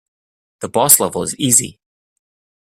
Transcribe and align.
The 0.61 0.67
boss 0.67 0.99
level 0.99 1.21
is 1.21 1.35
easy. 1.37 1.79